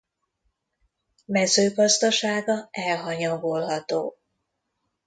Mezőgazdasága 1.25 2.67
elhanyagolható. 2.71 4.17